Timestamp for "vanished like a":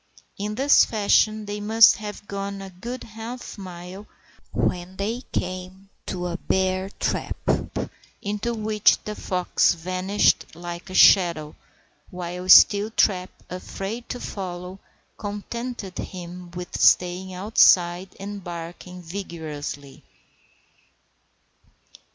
9.75-10.95